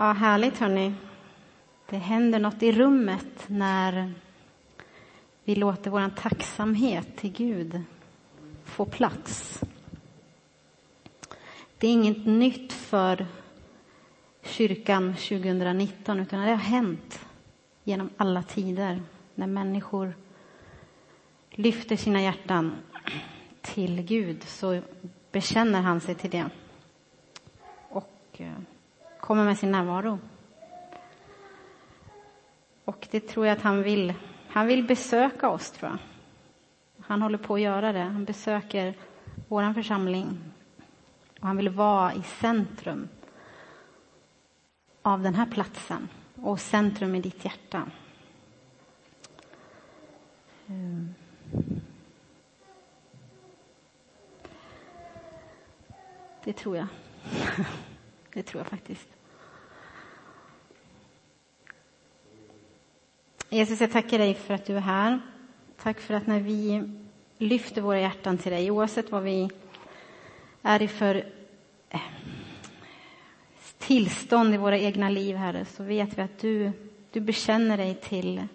Ja, 0.00 0.12
härligt 0.12 0.58
hörni. 0.58 0.94
Det 1.88 1.96
händer 1.96 2.38
något 2.38 2.62
i 2.62 2.72
rummet 2.72 3.44
när 3.46 4.12
vi 5.44 5.54
låter 5.54 5.90
vår 5.90 6.10
tacksamhet 6.16 7.16
till 7.16 7.32
Gud 7.32 7.82
få 8.64 8.84
plats. 8.84 9.60
Det 11.78 11.86
är 11.86 11.92
inget 11.92 12.26
nytt 12.26 12.72
för 12.72 13.26
kyrkan 14.42 15.14
2019, 15.14 16.20
utan 16.20 16.40
det 16.40 16.50
har 16.50 16.56
hänt 16.56 17.26
genom 17.84 18.10
alla 18.16 18.42
tider 18.42 19.02
när 19.34 19.46
människor 19.46 20.14
lyfter 21.50 21.96
sina 21.96 22.22
hjärtan 22.22 22.72
till 23.60 24.02
Gud 24.02 24.42
så 24.42 24.82
bekänner 25.32 25.80
han 25.80 26.00
sig 26.00 26.14
till 26.14 26.30
det 26.30 26.50
och 27.88 28.10
eh, 28.32 28.52
kommer 29.30 29.44
med 29.44 29.58
sin 29.58 29.70
närvaro. 29.72 30.18
Och 32.84 33.08
det 33.10 33.20
tror 33.20 33.46
jag 33.46 33.56
att 33.56 33.62
han 33.62 33.82
vill. 33.82 34.14
Han 34.48 34.66
vill 34.66 34.86
besöka 34.86 35.48
oss, 35.48 35.70
tror 35.70 35.90
jag. 35.90 35.98
Han 37.06 37.22
håller 37.22 37.38
på 37.38 37.54
att 37.54 37.60
göra 37.60 37.92
det. 37.92 38.00
Han 38.00 38.24
besöker 38.24 38.94
vår 39.48 39.72
församling. 39.72 40.38
Och 41.40 41.46
han 41.46 41.56
vill 41.56 41.68
vara 41.68 42.14
i 42.14 42.22
centrum 42.22 43.08
av 45.02 45.22
den 45.22 45.34
här 45.34 45.46
platsen 45.46 46.08
och 46.34 46.60
centrum 46.60 47.14
i 47.14 47.20
ditt 47.20 47.44
hjärta. 47.44 47.82
Ehm. 50.66 51.14
Det 56.44 56.52
tror 56.52 56.76
jag. 56.76 56.86
Det 58.32 58.42
tror 58.42 58.60
jag 58.60 58.66
faktiskt. 58.66 59.19
Jesus, 63.52 63.80
jag 63.80 63.90
tackar 63.90 64.18
dig 64.18 64.34
för 64.34 64.54
att 64.54 64.66
du 64.66 64.76
är 64.76 64.80
här. 64.80 65.20
Tack 65.82 66.00
för 66.00 66.14
att 66.14 66.26
när 66.26 66.40
vi 66.40 66.90
lyfter 67.38 67.80
våra 67.80 68.00
hjärtan 68.00 68.38
till 68.38 68.52
dig, 68.52 68.70
oavsett 68.70 69.10
vad 69.10 69.22
vi 69.22 69.50
är 70.62 70.82
i 70.82 70.88
för 70.88 71.14
eh, 71.88 72.00
tillstånd 73.78 74.54
i 74.54 74.56
våra 74.56 74.78
egna 74.78 75.08
liv, 75.08 75.36
Herre, 75.36 75.64
så 75.64 75.82
vet 75.82 76.18
vi 76.18 76.22
att 76.22 76.38
du, 76.38 76.72
du 77.10 77.20
bekänner 77.20 77.76
dig 77.76 77.94
till, 77.94 78.46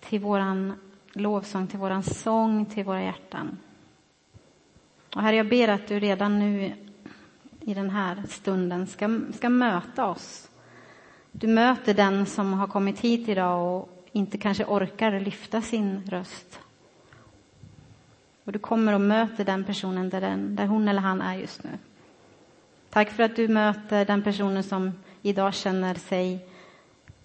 till 0.00 0.20
våran 0.20 0.72
lovsång, 1.12 1.66
till 1.66 1.78
våran 1.78 2.02
sång, 2.02 2.66
till 2.66 2.84
våra 2.84 3.02
hjärtan. 3.02 3.58
Och 5.14 5.22
Herre, 5.22 5.36
jag 5.36 5.48
ber 5.48 5.68
att 5.68 5.88
du 5.88 6.00
redan 6.00 6.38
nu 6.38 6.74
i 7.60 7.74
den 7.74 7.90
här 7.90 8.22
stunden 8.28 8.86
ska, 8.86 9.20
ska 9.34 9.48
möta 9.48 10.06
oss. 10.06 10.50
Du 11.38 11.46
möter 11.46 11.94
den 11.94 12.26
som 12.26 12.52
har 12.52 12.66
kommit 12.66 13.00
hit 13.00 13.28
idag 13.28 13.76
och 13.76 13.88
inte 14.12 14.38
kanske 14.38 14.64
orkar 14.64 15.20
lyfta 15.20 15.62
sin 15.62 16.02
röst. 16.06 16.60
Och 18.44 18.52
du 18.52 18.58
kommer 18.58 18.92
och 18.92 19.00
möter 19.00 19.44
den 19.44 19.64
personen 19.64 20.10
där, 20.10 20.20
den, 20.20 20.56
där 20.56 20.66
hon 20.66 20.88
eller 20.88 21.00
han 21.00 21.20
är 21.20 21.34
just 21.34 21.64
nu. 21.64 21.70
Tack 22.90 23.10
för 23.10 23.22
att 23.22 23.36
du 23.36 23.48
möter 23.48 24.04
den 24.04 24.22
personen 24.22 24.62
som 24.62 24.92
idag 25.22 25.54
känner 25.54 25.94
sig 25.94 26.48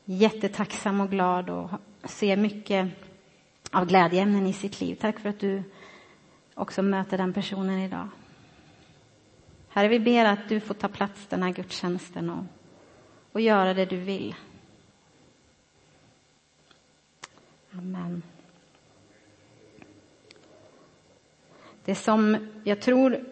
jättetacksam 0.05 1.01
och 1.01 1.09
glad 1.09 1.49
och 1.49 1.69
ser 2.03 2.37
mycket 2.37 2.89
av 3.71 3.85
glädjeämnen 3.85 4.47
i 4.47 4.53
sitt 4.53 4.81
liv. 4.81 4.97
Tack 5.01 5.19
för 5.19 5.29
att 5.29 5.39
du 5.39 5.63
också 6.53 6.81
möter 6.81 7.17
den 7.17 7.33
personen 7.33 7.79
idag. 7.79 8.07
Herre, 9.69 9.87
vi 9.87 9.99
ber 9.99 10.25
att 10.25 10.49
du 10.49 10.59
får 10.59 10.73
ta 10.73 10.87
plats 10.87 11.27
den 11.27 11.43
här 11.43 11.51
gudstjänsten 11.51 12.29
och, 12.29 12.43
och 13.31 13.41
göra 13.41 13.73
det 13.73 13.85
du 13.85 13.97
vill. 13.97 14.35
Amen. 17.71 18.23
Det 21.85 21.95
som 21.95 22.47
jag 22.63 22.81
tror 22.81 23.25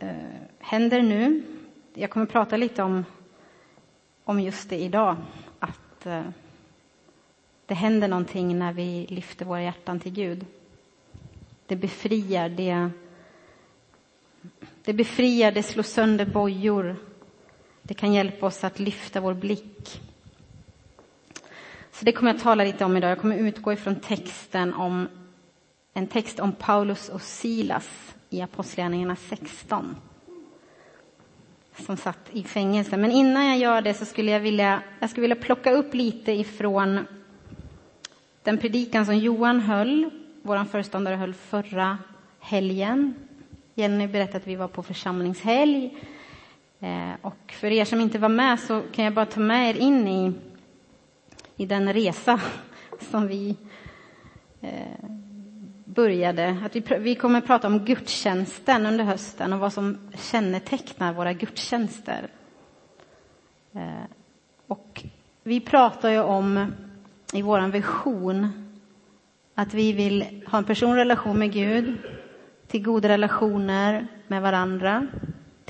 eh, 0.00 0.14
händer 0.58 1.02
nu, 1.02 1.42
jag 1.94 2.10
kommer 2.10 2.26
prata 2.26 2.56
lite 2.56 2.82
om, 2.82 3.04
om 4.24 4.40
just 4.40 4.70
det 4.70 4.78
idag, 4.78 5.16
att 5.58 6.06
eh, 6.06 6.24
det 7.66 7.74
händer 7.74 8.08
någonting 8.08 8.58
när 8.58 8.72
vi 8.72 9.06
lyfter 9.10 9.44
våra 9.44 9.62
hjärtan 9.62 10.00
till 10.00 10.12
Gud. 10.12 10.46
Det 11.66 11.76
befriar, 11.76 12.48
det 12.48 12.90
det 14.84 14.92
befriar, 14.92 15.52
det 15.52 15.62
slår 15.62 15.82
sönder 15.82 16.26
bojor. 16.26 16.96
Det 17.90 17.94
kan 17.94 18.12
hjälpa 18.12 18.46
oss 18.46 18.64
att 18.64 18.78
lyfta 18.78 19.20
vår 19.20 19.34
blick. 19.34 20.00
Så 21.92 22.04
det 22.04 22.12
kommer 22.12 22.32
jag 22.32 22.40
tala 22.40 22.64
lite 22.64 22.84
om 22.84 22.96
idag. 22.96 23.10
Jag 23.10 23.18
kommer 23.18 23.36
utgå 23.36 23.72
ifrån 23.72 24.00
texten 24.00 24.74
om 24.74 25.08
en 25.94 26.06
text 26.06 26.40
om 26.40 26.52
Paulus 26.52 27.08
och 27.08 27.22
Silas 27.22 28.14
i 28.28 28.42
Apostlagärningarna 28.42 29.16
16 29.16 29.96
som 31.86 31.96
satt 31.96 32.18
i 32.32 32.42
fängelse. 32.44 32.96
Men 32.96 33.12
innan 33.12 33.46
jag 33.46 33.58
gör 33.58 33.82
det 33.82 33.94
så 33.94 34.04
skulle 34.04 34.30
jag 34.30 34.40
vilja, 34.40 34.82
jag 35.00 35.10
skulle 35.10 35.22
vilja 35.22 35.44
plocka 35.44 35.72
upp 35.72 35.94
lite 35.94 36.32
ifrån 36.32 37.06
den 38.42 38.58
predikan 38.58 39.06
som 39.06 39.16
Johan 39.18 39.60
höll, 39.60 40.10
vår 40.42 40.64
föreståndare 40.64 41.16
höll 41.16 41.34
förra 41.34 41.98
helgen 42.40 43.14
Jenny 43.74 44.06
berättade 44.06 44.36
att 44.36 44.46
vi 44.46 44.56
var 44.56 44.68
på 44.68 44.82
församlingshelg. 44.82 45.98
Eh, 46.80 47.12
och 47.22 47.52
för 47.60 47.70
er 47.70 47.84
som 47.84 48.00
inte 48.00 48.18
var 48.18 48.28
med 48.28 48.60
så 48.60 48.82
kan 48.92 49.04
jag 49.04 49.14
bara 49.14 49.26
ta 49.26 49.40
med 49.40 49.70
er 49.70 49.80
in 49.80 50.08
i, 50.08 50.32
i 51.56 51.66
den 51.66 51.92
resa 51.92 52.40
som 53.10 53.26
vi 53.26 53.56
eh, 54.60 55.04
började. 55.84 56.56
Att 56.64 56.76
vi, 56.76 56.82
vi 56.98 57.14
kommer 57.14 57.38
att 57.38 57.46
prata 57.46 57.66
om 57.66 57.84
gudstjänsten 57.84 58.86
under 58.86 59.04
hösten 59.04 59.52
och 59.52 59.60
vad 59.60 59.72
som 59.72 59.98
kännetecknar 60.14 61.12
våra 61.12 61.32
gudstjänster. 61.32 62.28
Eh, 63.72 64.04
och 64.66 65.04
vi 65.42 65.60
pratar 65.60 66.10
ju 66.10 66.20
om 66.20 66.72
i 67.32 67.42
vår 67.42 67.68
vision 67.68 68.66
att 69.54 69.74
vi 69.74 69.92
vill 69.92 70.42
ha 70.46 70.58
en 70.58 70.64
personlig 70.64 71.00
relation 71.00 71.38
med 71.38 71.52
Gud 71.52 71.98
till 72.66 72.82
goda 72.82 73.08
relationer 73.08 74.06
med 74.28 74.42
varandra, 74.42 75.06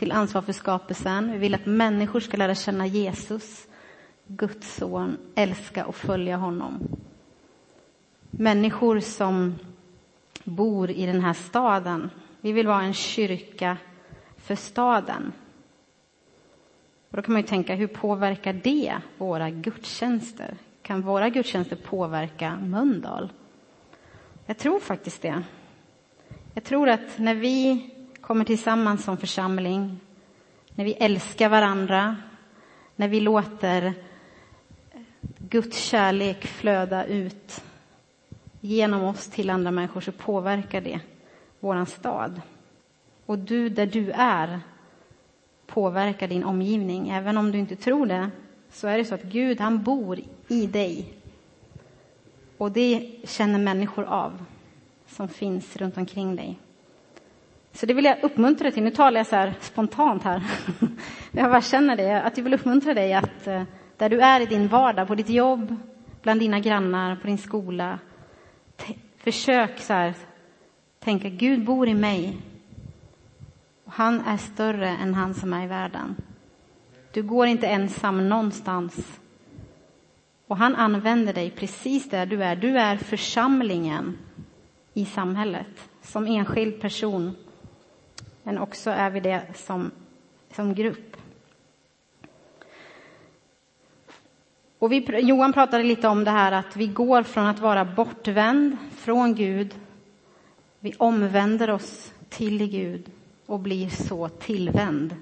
till 0.01 0.13
ansvar 0.13 0.43
för 0.43 0.53
skapelsen. 0.53 1.33
Vi 1.33 1.39
vill 1.39 1.55
att 1.55 1.67
människor 1.67 2.21
ska 2.21 2.37
lära 2.37 2.55
känna 2.55 2.87
Jesus, 2.87 3.69
Guds 4.27 4.75
son, 4.75 5.17
älska 5.35 5.87
och 5.87 5.95
följa 5.95 6.37
honom. 6.37 6.89
Människor 8.31 9.01
som 9.01 9.55
bor 10.45 10.91
i 10.91 11.07
den 11.07 11.21
här 11.21 11.33
staden. 11.33 12.11
Vi 12.41 12.53
vill 12.53 12.67
vara 12.67 12.83
en 12.83 12.95
kyrka 12.95 13.77
för 14.37 14.55
staden. 14.55 15.33
Och 17.11 17.17
då 17.17 17.23
kan 17.23 17.33
man 17.33 17.43
ju 17.43 17.49
tänka, 17.49 17.75
hur 17.75 17.87
påverkar 17.87 18.53
det 18.53 18.97
våra 19.19 19.51
gudstjänster? 19.51 20.55
Kan 20.83 21.03
våra 21.03 21.29
gudstjänster 21.29 21.77
påverka 21.77 22.57
Mölndal? 22.57 23.33
Jag 24.47 24.59
tror 24.59 24.81
faktiskt 24.81 25.23
det. 25.23 25.43
Jag 26.55 26.65
tror 26.65 26.89
att 26.89 27.19
när 27.19 27.35
vi 27.35 27.91
kommer 28.31 28.45
tillsammans 28.45 29.05
som 29.05 29.17
församling, 29.17 30.01
när 30.75 30.85
vi 30.85 30.93
älskar 30.93 31.49
varandra, 31.49 32.17
när 32.97 33.09
vi 33.09 33.21
låter 33.21 33.95
Guds 35.39 35.79
kärlek 35.79 36.47
flöda 36.47 37.05
ut 37.05 37.65
genom 38.61 39.03
oss 39.03 39.27
till 39.27 39.51
andra 39.51 39.71
människor 39.71 40.01
så 40.01 40.13
påverkar 40.13 40.81
det 40.81 41.01
våran 41.61 41.87
stad. 41.87 42.41
Och 43.27 43.39
du, 43.39 43.69
där 43.69 43.87
du 43.87 44.11
är, 44.11 44.61
påverkar 45.67 46.29
din 46.29 46.45
omgivning. 46.45 47.09
Även 47.09 47.37
om 47.37 47.53
du 47.53 47.59
inte 47.59 47.77
tror 47.77 48.07
det, 48.07 48.31
så 48.73 48.89
är 48.89 48.99
det 48.99 49.05
så 49.05 49.15
att 49.15 49.23
Gud, 49.23 49.61
han 49.61 49.83
bor 49.83 50.21
i 50.49 50.67
dig. 50.67 51.15
Och 52.59 52.73
det 52.73 53.11
känner 53.25 53.59
människor 53.59 54.05
av 54.05 54.45
som 55.07 55.29
finns 55.29 55.77
runt 55.77 55.97
omkring 55.97 56.37
dig. 56.37 56.59
Så 57.81 57.87
det 57.87 57.95
vill 57.95 58.05
jag 58.05 58.23
uppmuntra 58.23 58.65
dig 58.65 58.73
till. 58.73 58.83
Nu 58.83 58.91
talar 58.91 59.21
jag 59.21 59.27
så 59.27 59.37
här 59.37 59.55
spontant 59.61 60.23
här. 60.23 60.43
Jag 61.33 61.51
bara 61.51 61.63
känner 61.63 61.97
det, 61.97 62.23
att 62.23 62.37
jag 62.37 62.45
vill 62.45 62.55
uppmuntra 62.55 62.95
dig 62.95 63.15
att 63.15 63.47
eh, 63.47 63.63
där 63.97 64.09
du 64.09 64.21
är 64.21 64.41
i 64.41 64.47
din 64.47 64.69
vardag, 64.69 65.09
på 65.09 65.15
ditt 65.15 65.29
jobb, 65.29 65.77
bland 66.23 66.41
dina 66.41 66.61
grannar, 66.61 67.17
på 67.17 67.27
din 67.27 67.39
skola. 67.39 67.99
Försök 69.17 69.79
så 69.79 69.93
här, 69.93 70.15
tänka 70.99 71.29
Gud 71.29 71.65
bor 71.65 71.89
i 71.89 71.95
mig. 71.95 72.37
Och 73.85 73.93
han 73.93 74.21
är 74.21 74.37
större 74.37 74.89
än 74.89 75.15
han 75.15 75.35
som 75.35 75.53
är 75.53 75.65
i 75.65 75.67
världen. 75.67 76.17
Du 77.13 77.23
går 77.23 77.47
inte 77.47 77.67
ensam 77.67 78.29
någonstans. 78.29 79.21
Och 80.47 80.57
han 80.57 80.77
använder 80.77 81.33
dig 81.33 81.51
precis 81.51 82.11
där 82.11 82.27
du 82.27 82.45
är. 82.45 82.57
Du 82.57 82.79
är 82.79 82.97
församlingen 82.97 84.19
i 84.95 85.05
samhället 85.05 85.89
som 86.03 86.27
enskild 86.27 86.81
person. 86.81 87.37
Men 88.43 88.59
också 88.59 88.91
är 88.91 89.11
vi 89.11 89.21
det 89.21 89.43
som, 89.55 89.91
som 90.53 90.75
grupp. 90.75 91.17
Och 94.79 94.93
vi, 94.93 95.21
Johan 95.21 95.53
pratade 95.53 95.85
lite 95.85 96.09
om 96.09 96.25
det 96.25 96.31
här 96.31 96.53
att 96.53 96.77
vi 96.77 96.87
går 96.87 97.23
från 97.23 97.47
att 97.47 97.59
vara 97.59 97.85
bortvänd 97.85 98.77
från 98.91 99.35
Gud. 99.35 99.75
Vi 100.79 100.95
omvänder 100.99 101.71
oss 101.71 102.13
till 102.29 102.71
Gud 102.71 103.11
och 103.47 103.61
blir 103.61 103.89
så 103.89 104.29
tillvänd 104.29 105.17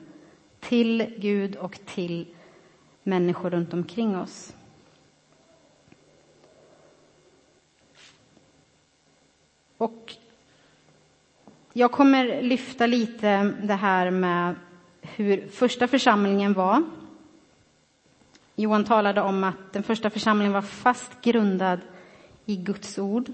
till 0.60 1.14
Gud 1.18 1.56
och 1.56 1.78
till 1.86 2.26
människor 3.02 3.50
runt 3.50 3.74
omkring 3.74 4.16
oss. 4.16 4.54
Och 9.76 10.16
jag 11.78 11.92
kommer 11.92 12.42
lyfta 12.42 12.86
lite 12.86 13.54
det 13.62 13.74
här 13.74 14.10
med 14.10 14.54
hur 15.00 15.48
första 15.48 15.88
församlingen 15.88 16.52
var. 16.52 16.82
Johan 18.56 18.84
talade 18.84 19.20
om 19.20 19.44
att 19.44 19.72
den 19.72 19.82
första 19.82 20.10
församlingen 20.10 20.52
var 20.52 20.62
fast 20.62 21.20
grundad 21.22 21.80
i 22.46 22.56
Guds 22.56 22.98
ord. 22.98 23.30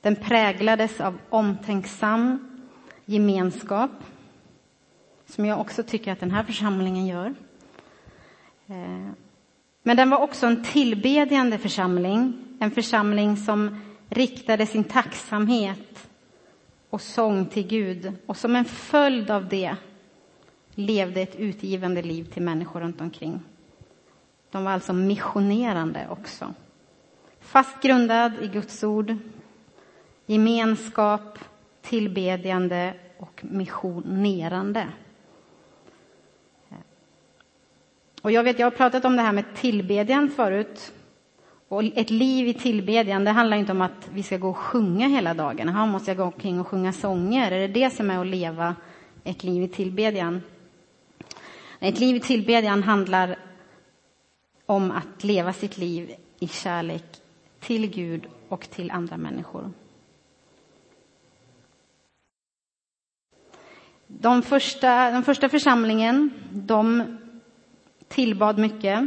Den 0.00 0.16
präglades 0.16 1.00
av 1.00 1.18
omtänksam 1.28 2.38
gemenskap, 3.04 3.90
som 5.26 5.44
jag 5.44 5.60
också 5.60 5.82
tycker 5.82 6.12
att 6.12 6.20
den 6.20 6.30
här 6.30 6.44
församlingen 6.44 7.06
gör. 7.06 7.34
Eh, 8.66 9.10
men 9.82 9.96
den 9.96 10.10
var 10.10 10.18
också 10.18 10.46
en 10.46 10.64
tillbedjande 10.64 11.58
församling, 11.58 12.34
en 12.60 12.70
församling 12.70 13.36
som 13.36 13.80
riktade 14.08 14.66
sin 14.66 14.84
tacksamhet 14.84 16.06
och 16.90 17.00
sång 17.00 17.46
till 17.46 17.66
Gud 17.66 18.12
och 18.26 18.36
som 18.36 18.56
en 18.56 18.64
följd 18.64 19.30
av 19.30 19.48
det 19.48 19.76
levde 20.74 21.20
ett 21.20 21.36
utgivande 21.36 22.02
liv 22.02 22.24
till 22.24 22.42
människor 22.42 22.80
runt 22.80 23.00
omkring. 23.00 23.40
De 24.50 24.64
var 24.64 24.72
alltså 24.72 24.92
missionerande 24.92 26.06
också. 26.10 26.54
Fast 27.40 27.82
grundad 27.82 28.32
i 28.42 28.48
Guds 28.48 28.84
ord, 28.84 29.16
gemenskap, 30.26 31.38
tillbedjande 31.82 32.94
och 33.18 33.40
missionerande. 33.44 34.88
Och 38.22 38.32
jag 38.32 38.44
vet, 38.44 38.58
jag 38.58 38.66
har 38.66 38.70
pratat 38.70 39.04
om 39.04 39.16
det 39.16 39.22
här 39.22 39.32
med 39.32 39.44
tillbedjan 39.54 40.30
förut. 40.30 40.92
Och 41.68 41.84
ett 41.84 42.10
liv 42.10 42.48
i 42.48 42.54
tillbedjan, 42.54 43.24
det 43.24 43.30
handlar 43.30 43.56
inte 43.56 43.72
om 43.72 43.80
att 43.82 44.10
vi 44.12 44.22
ska 44.22 44.36
gå 44.36 44.48
och 44.48 44.56
sjunga 44.56 45.08
hela 45.08 45.34
dagen. 45.34 45.68
Här 45.68 45.86
måste 45.86 46.10
jag 46.10 46.18
gå 46.18 46.24
omkring 46.24 46.60
och 46.60 46.66
sjunga 46.66 46.92
sånger? 46.92 47.52
Är 47.52 47.60
det 47.60 47.80
det 47.80 47.90
som 47.90 48.10
är 48.10 48.20
att 48.20 48.26
leva 48.26 48.74
ett 49.24 49.44
liv 49.44 49.62
i 49.62 49.68
tillbedjan? 49.68 50.42
Ett 51.80 52.00
liv 52.00 52.16
i 52.16 52.20
tillbedjan 52.20 52.82
handlar 52.82 53.38
om 54.66 54.90
att 54.90 55.24
leva 55.24 55.52
sitt 55.52 55.78
liv 55.78 56.14
i 56.38 56.48
kärlek 56.48 57.04
till 57.60 57.90
Gud 57.90 58.26
och 58.48 58.70
till 58.70 58.90
andra 58.90 59.16
människor. 59.16 59.72
De 64.06 64.42
första, 64.42 65.10
den 65.10 65.22
första 65.22 65.48
församlingen, 65.48 66.30
de 66.52 67.02
tillbad 68.08 68.58
mycket. 68.58 69.04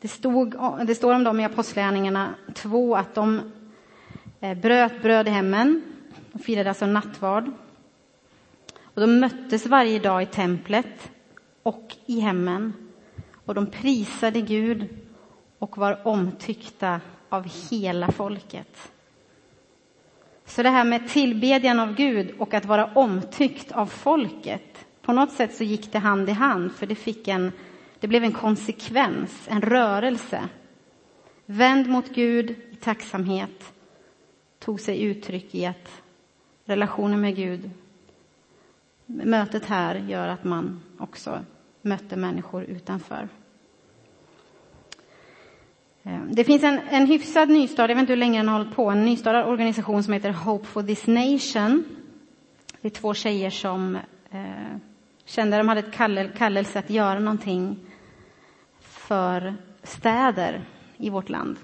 Det, 0.00 0.08
stod, 0.08 0.54
det 0.86 0.94
står 0.94 1.14
om 1.14 1.24
dem 1.24 1.40
i 1.40 1.44
Apostlagärningarna 1.44 2.34
2 2.54 2.96
att 2.96 3.14
de 3.14 3.52
eh, 4.40 4.58
bröt 4.58 5.02
bröd 5.02 5.28
i 5.28 5.30
hemmen. 5.30 5.82
De 6.32 6.38
firade 6.38 6.68
alltså 6.68 6.86
nattvard. 6.86 7.50
Och 8.82 9.00
de 9.00 9.20
möttes 9.20 9.66
varje 9.66 9.98
dag 9.98 10.22
i 10.22 10.26
templet 10.26 11.10
och 11.62 11.96
i 12.06 12.20
hemmen. 12.20 12.72
Och 13.44 13.54
de 13.54 13.66
prisade 13.66 14.40
Gud 14.40 14.88
och 15.58 15.78
var 15.78 16.06
omtyckta 16.06 17.00
av 17.28 17.48
hela 17.70 18.12
folket. 18.12 18.92
Så 20.46 20.62
det 20.62 20.70
här 20.70 20.84
med 20.84 21.08
tillbedjan 21.08 21.80
av 21.80 21.94
Gud 21.94 22.34
och 22.38 22.54
att 22.54 22.64
vara 22.64 22.90
omtyckt 22.94 23.72
av 23.72 23.86
folket, 23.86 24.86
på 25.02 25.12
något 25.12 25.32
sätt 25.32 25.54
så 25.54 25.64
gick 25.64 25.92
det 25.92 25.98
hand 25.98 26.28
i 26.28 26.32
hand, 26.32 26.72
för 26.72 26.86
det, 26.86 26.94
fick 26.94 27.28
en, 27.28 27.52
det 28.00 28.08
blev 28.08 28.24
en 28.24 28.32
konsekvens, 28.32 29.48
en 29.50 29.62
rörelse. 29.62 30.48
Vänd 31.46 31.88
mot 31.88 32.14
Gud 32.14 32.50
i 32.50 32.76
tacksamhet 32.76 33.72
tog 34.58 34.80
sig 34.80 35.02
uttryck 35.02 35.54
i 35.54 35.66
att 35.66 36.02
relationen 36.64 37.20
med 37.20 37.36
Gud, 37.36 37.70
mötet 39.06 39.64
här 39.64 39.94
gör 39.94 40.28
att 40.28 40.44
man 40.44 40.80
också 40.98 41.44
mötte 41.82 42.16
människor 42.16 42.62
utanför. 42.62 43.28
Eh, 46.02 46.22
det 46.30 46.44
finns 46.44 46.62
en, 46.62 46.80
en 46.90 47.06
hyfsad 47.06 47.48
nystart, 47.48 47.88
jag 47.90 47.96
vet 47.96 48.00
inte 48.00 48.12
hur 48.12 48.18
länge 48.18 48.38
den 48.38 48.48
har 48.48 48.58
hållit 48.58 48.76
på, 48.76 48.90
en 48.90 49.04
nystartad 49.04 49.48
organisation 49.48 50.02
som 50.02 50.12
heter 50.12 50.30
Hope 50.30 50.66
for 50.66 50.82
this 50.82 51.06
nation. 51.06 51.84
Det 52.80 52.88
är 52.88 52.90
två 52.90 53.14
tjejer 53.14 53.50
som 53.50 53.96
eh, 54.30 54.76
kände 55.24 55.56
att 55.56 55.60
de 55.60 55.68
hade 55.68 55.80
ett 55.80 55.92
kallel, 55.92 56.28
kallelse 56.28 56.78
att 56.78 56.90
göra 56.90 57.18
någonting 57.18 57.76
för 59.08 59.54
städer 59.82 60.64
i 60.96 61.10
vårt 61.10 61.28
land. 61.28 61.56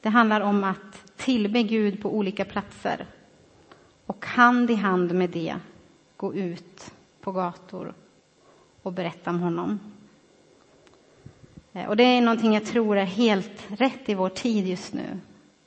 Det 0.00 0.08
handlar 0.08 0.40
om 0.40 0.64
att 0.64 1.16
tillbe 1.16 1.62
Gud 1.62 2.02
på 2.02 2.14
olika 2.14 2.44
platser 2.44 3.06
och 4.06 4.26
hand 4.26 4.70
i 4.70 4.74
hand 4.74 5.14
med 5.14 5.30
det 5.30 5.56
gå 6.16 6.34
ut 6.34 6.94
på 7.20 7.32
gator 7.32 7.94
och 8.82 8.92
berätta 8.92 9.30
om 9.30 9.40
honom. 9.40 9.80
Eh, 11.72 11.88
och 11.88 11.96
det 11.96 12.02
är 12.02 12.20
någonting 12.20 12.54
jag 12.54 12.66
tror 12.66 12.96
är 12.96 13.04
helt 13.04 13.66
rätt 13.68 14.08
i 14.08 14.14
vår 14.14 14.28
tid 14.28 14.66
just 14.66 14.94
nu. 14.94 15.20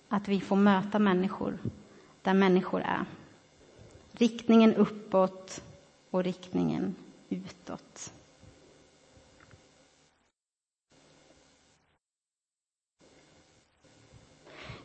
Att 0.10 0.28
vi 0.28 0.42
får 0.42 0.56
möta 0.56 1.00
människor 1.00 1.58
där 2.22 2.34
människor 2.34 2.82
är. 2.82 3.06
Riktningen 4.12 4.76
uppåt 4.76 5.64
och 6.10 6.24
riktningen 6.24 6.96
utåt. 7.30 8.14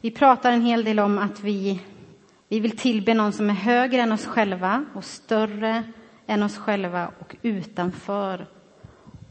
Vi 0.01 0.11
pratar 0.11 0.53
en 0.53 0.63
hel 0.63 0.85
del 0.85 0.99
om 0.99 1.19
att 1.19 1.41
vi, 1.41 1.81
vi 2.49 2.61
vill 2.61 2.77
tillbe 2.77 3.15
någon 3.15 3.33
som 3.33 3.51
är 3.51 3.55
högre 3.55 4.01
än 4.01 4.13
oss 4.13 4.27
själva 4.27 4.85
och 4.95 5.05
större 5.05 5.85
än 6.27 6.43
oss 6.43 6.59
själva 6.59 7.13
och 7.19 7.37
utanför 7.43 8.47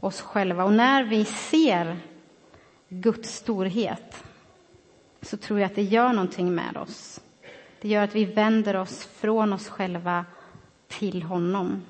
oss 0.00 0.20
själva. 0.20 0.64
Och 0.64 0.72
när 0.72 1.04
vi 1.04 1.24
ser 1.24 1.96
Guds 2.88 3.34
storhet 3.34 4.24
så 5.22 5.36
tror 5.36 5.60
jag 5.60 5.66
att 5.66 5.74
det 5.74 5.82
gör 5.82 6.12
någonting 6.12 6.54
med 6.54 6.76
oss. 6.76 7.20
Det 7.80 7.88
gör 7.88 8.04
att 8.04 8.14
vi 8.14 8.24
vänder 8.24 8.76
oss 8.76 9.04
från 9.04 9.52
oss 9.52 9.68
själva 9.68 10.24
till 10.88 11.22
honom. 11.22 11.82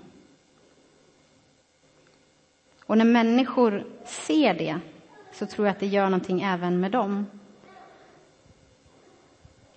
Och 2.85 2.99
när 2.99 3.05
människor 3.05 3.87
ser 4.05 4.55
det 4.55 4.81
så 5.33 5.47
tror 5.47 5.67
jag 5.67 5.75
att 5.75 5.81
det 5.81 5.87
gör 5.87 6.05
någonting 6.05 6.43
även 6.43 6.81
med 6.81 6.91
dem. 6.91 7.27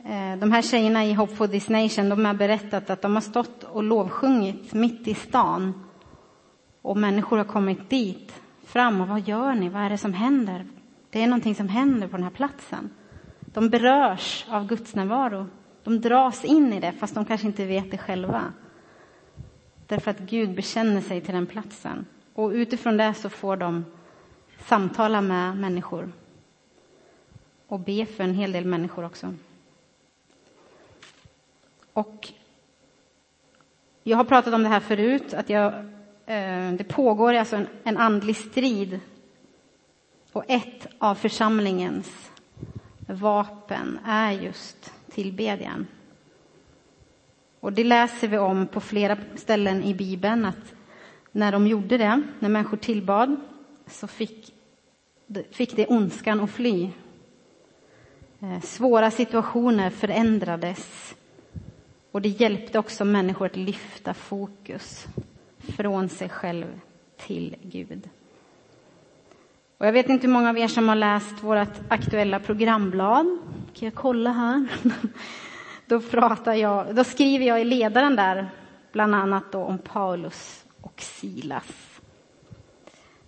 Eh, 0.05 0.39
de 0.39 0.51
här 0.51 0.61
tjejerna 0.61 1.05
i 1.05 1.13
Hope 1.13 1.35
for 1.35 1.47
this 1.47 1.69
nation 1.69 2.09
de 2.09 2.25
har 2.25 2.33
berättat 2.33 2.89
att 2.89 3.01
de 3.01 3.13
har 3.13 3.21
stått 3.21 3.63
och 3.63 3.83
lovsjungit 3.83 4.73
mitt 4.73 5.07
i 5.07 5.13
stan 5.13 5.83
och 6.81 6.97
människor 6.97 7.37
har 7.37 7.43
kommit 7.45 7.89
dit 7.89 8.41
fram 8.65 9.01
och 9.01 9.07
vad 9.07 9.27
gör 9.27 9.53
ni? 9.55 9.69
Vad 9.69 9.81
är 9.81 9.89
det 9.89 9.97
som 9.97 10.13
händer? 10.13 10.65
Det 11.09 11.23
är 11.23 11.27
någonting 11.27 11.55
som 11.55 11.69
händer 11.69 12.07
på 12.07 12.17
den 12.17 12.23
här 12.23 12.31
platsen. 12.31 12.89
De 13.39 13.69
berörs 13.69 14.45
av 14.49 14.67
Guds 14.67 14.95
närvaro. 14.95 15.47
De 15.83 16.01
dras 16.01 16.45
in 16.45 16.73
i 16.73 16.79
det 16.79 16.91
fast 16.91 17.15
de 17.15 17.25
kanske 17.25 17.47
inte 17.47 17.65
vet 17.65 17.91
det 17.91 17.97
själva. 17.97 18.53
Därför 19.87 20.11
att 20.11 20.19
Gud 20.19 20.55
bekänner 20.55 21.01
sig 21.01 21.21
till 21.21 21.33
den 21.33 21.45
platsen. 21.45 22.05
Och 22.33 22.49
utifrån 22.49 22.97
det 22.97 23.13
så 23.13 23.29
får 23.29 23.57
de 23.57 23.85
samtala 24.59 25.21
med 25.21 25.57
människor 25.57 26.11
och 27.67 27.79
be 27.79 28.05
för 28.05 28.23
en 28.23 28.33
hel 28.33 28.51
del 28.51 28.65
människor 28.65 29.05
också. 29.05 29.33
Och 31.93 32.27
jag 34.03 34.17
har 34.17 34.23
pratat 34.23 34.53
om 34.53 34.63
det 34.63 34.69
här 34.69 34.79
förut, 34.79 35.33
att 35.33 35.49
jag 35.49 35.73
Eh, 36.31 36.73
det 36.73 36.83
pågår 36.83 37.33
alltså 37.33 37.55
en, 37.55 37.67
en 37.83 37.97
andlig 37.97 38.35
strid. 38.35 38.99
Och 40.31 40.43
ett 40.47 40.87
av 40.97 41.15
församlingens 41.15 42.31
vapen 43.07 43.99
är 44.05 44.31
just 44.31 44.93
tillbedjan. 45.09 45.87
Och 47.59 47.73
det 47.73 47.83
läser 47.83 48.27
vi 48.27 48.37
om 48.37 48.67
på 48.67 48.81
flera 48.81 49.17
ställen 49.35 49.83
i 49.83 49.93
Bibeln 49.93 50.45
att 50.45 50.73
när 51.31 51.51
de 51.51 51.67
gjorde 51.67 51.97
det, 51.97 52.21
när 52.39 52.49
människor 52.49 52.77
tillbad, 52.77 53.35
så 53.87 54.07
fick, 54.07 54.53
fick 55.51 55.75
det 55.75 55.87
ondskan 55.87 56.39
att 56.39 56.51
fly. 56.51 56.89
Eh, 58.39 58.61
svåra 58.61 59.11
situationer 59.11 59.89
förändrades 59.89 61.15
och 62.11 62.21
det 62.21 62.29
hjälpte 62.29 62.79
också 62.79 63.05
människor 63.05 63.45
att 63.45 63.55
lyfta 63.55 64.13
fokus 64.13 65.07
från 65.57 66.09
sig 66.09 66.29
själv 66.29 66.79
till 67.17 67.55
Gud. 67.61 68.09
Och 69.77 69.87
jag 69.87 69.93
vet 69.93 70.09
inte 70.09 70.27
hur 70.27 70.33
många 70.33 70.49
av 70.49 70.57
er 70.57 70.67
som 70.67 70.89
har 70.89 70.95
läst 70.95 71.43
vårt 71.43 71.79
aktuella 71.89 72.39
programblad. 72.39 73.37
Kan 73.73 73.85
jag 73.85 73.95
kolla 73.95 74.31
här? 74.31 74.67
Då, 75.85 76.01
pratar 76.01 76.53
jag, 76.53 76.95
då 76.95 77.03
skriver 77.03 77.45
jag 77.45 77.61
i 77.61 77.63
ledaren 77.63 78.15
där 78.15 78.49
bland 78.91 79.15
annat 79.15 79.51
då 79.51 79.63
om 79.63 79.77
Paulus 79.77 80.65
och 80.81 81.01
Silas. 81.01 81.99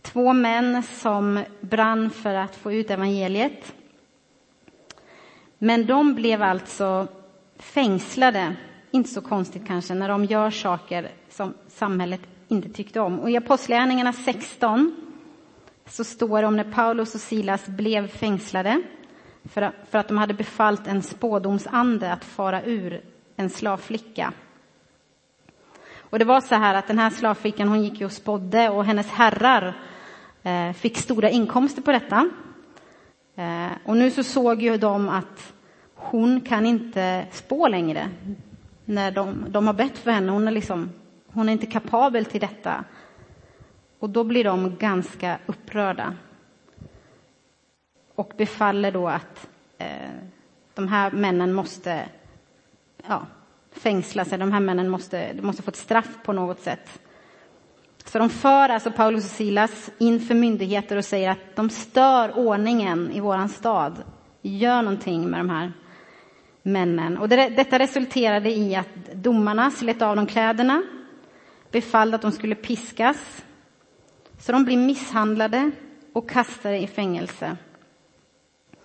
Två 0.01 0.33
män 0.33 0.83
som 0.83 1.43
brann 1.61 2.09
för 2.09 2.33
att 2.33 2.55
få 2.55 2.71
ut 2.73 2.89
evangeliet. 2.89 3.73
Men 5.57 5.85
de 5.85 6.15
blev 6.15 6.41
alltså 6.41 7.07
fängslade, 7.57 8.55
inte 8.93 9.09
så 9.09 9.21
konstigt 9.21 9.67
kanske, 9.67 9.93
när 9.93 10.09
de 10.09 10.25
gör 10.25 10.49
saker 10.49 11.11
som 11.29 11.53
samhället 11.67 12.21
inte 12.47 12.69
tyckte 12.69 12.99
om. 12.99 13.19
Och 13.19 13.31
I 13.31 13.37
Apostlagärningarna 13.37 14.13
16 14.13 14.95
så 15.85 16.03
står 16.03 16.41
det 16.41 16.47
om 16.47 16.57
när 16.57 16.71
Paulus 16.71 17.15
och 17.15 17.21
Silas 17.21 17.67
blev 17.67 18.07
fängslade 18.07 18.81
för 19.49 19.71
att, 19.91 20.07
de 20.07 20.17
hade 20.17 20.33
befallt 20.33 20.87
en 20.87 21.01
spådomsande 21.01 22.13
att 22.13 22.25
fara 22.25 22.63
ur 22.63 23.01
en 23.35 23.49
slavflicka. 23.49 24.33
Och 25.97 26.19
det 26.19 26.25
var 26.25 26.41
så 26.41 26.55
här 26.55 26.75
att 26.75 26.87
den 26.87 26.99
här 26.99 27.09
slavflickan 27.09 27.67
hon 27.67 27.83
gick 27.83 27.99
ju 27.99 28.05
och 28.05 28.11
spådde 28.11 28.69
och 28.69 28.85
hennes 28.85 29.09
herrar 29.09 29.77
eh, 30.43 30.73
fick 30.73 30.97
stora 30.97 31.29
inkomster 31.29 31.81
på 31.81 31.91
detta. 31.91 32.29
Eh, 33.35 33.71
och 33.85 33.97
nu 33.97 34.11
så 34.11 34.23
såg 34.23 34.61
ju 34.61 34.77
de 34.77 35.09
att 35.09 35.53
hon 35.95 36.41
kan 36.41 36.65
inte 36.65 37.25
spå 37.31 37.67
längre 37.67 38.09
när 38.85 39.11
de, 39.11 39.45
de 39.49 39.67
har 39.67 39.73
bett 39.73 39.97
för 39.97 40.11
henne. 40.11 40.31
Hon 40.31 40.47
är, 40.47 40.51
liksom, 40.51 40.89
hon 41.27 41.49
är 41.49 41.53
inte 41.53 41.65
kapabel 41.65 42.25
till 42.25 42.41
detta. 42.41 42.83
Och 43.99 44.09
då 44.09 44.23
blir 44.23 44.43
de 44.43 44.75
ganska 44.75 45.39
upprörda 45.45 46.13
och 48.15 48.33
befaller 48.37 48.91
då 48.91 49.07
att 49.07 49.49
eh, 49.77 49.87
de 50.73 50.87
här 50.87 51.11
männen 51.11 51.53
måste 51.53 52.05
ja, 53.07 53.25
fängslas, 53.71 54.29
de 54.29 54.51
här 54.51 54.59
männen 54.59 54.89
måste, 54.89 55.33
måste 55.41 55.63
få 55.63 55.69
ett 55.69 55.75
straff 55.75 56.17
på 56.23 56.33
något 56.33 56.59
sätt. 56.59 56.99
Så 58.05 58.19
de 58.19 58.29
för 58.29 58.69
alltså 58.69 58.91
Paulus 58.91 59.25
och 59.25 59.31
Silas 59.31 59.91
inför 59.97 60.35
myndigheter 60.35 60.97
och 60.97 61.05
säger 61.05 61.29
att 61.29 61.55
de 61.55 61.69
stör 61.69 62.37
ordningen 62.37 63.11
i 63.11 63.19
våran 63.19 63.49
stad. 63.49 64.03
Gör 64.41 64.81
någonting 64.81 65.29
med 65.29 65.39
de 65.39 65.49
här 65.49 65.71
männen. 66.63 67.17
Och 67.17 67.29
det, 67.29 67.49
detta 67.49 67.79
resulterade 67.79 68.49
i 68.49 68.75
att 68.75 68.95
domarna 69.13 69.71
slet 69.71 70.01
av 70.01 70.15
dem 70.15 70.25
kläderna, 70.25 70.83
befallde 71.71 72.15
att 72.15 72.21
de 72.21 72.31
skulle 72.31 72.55
piskas. 72.55 73.45
Så 74.39 74.51
de 74.51 74.65
blir 74.65 74.77
misshandlade 74.77 75.71
och 76.13 76.29
kastade 76.29 76.77
i 76.77 76.87
fängelse. 76.87 77.57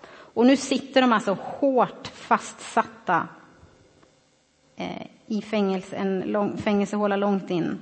Och 0.09 0.47
nu 0.47 0.57
sitter 0.57 1.01
de 1.01 1.13
alltså 1.13 1.37
hårt 1.41 2.07
fastsatta 2.07 3.29
eh, 4.77 5.07
i 5.27 5.43
fängelse, 5.43 5.97
en 5.97 6.21
lång, 6.21 6.59
fängelsehåla 6.59 7.17
långt 7.17 7.51
in 7.51 7.79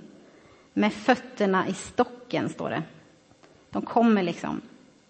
med 0.73 0.93
fötterna 0.93 1.69
i 1.69 1.75
stocken, 1.75 2.49
står 2.49 2.71
det. 2.71 2.83
De 3.71 3.83
kommer 3.83 4.23
liksom 4.23 4.61